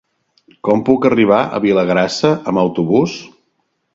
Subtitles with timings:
[0.67, 3.17] Com puc arribar a Vilagrassa amb autobús?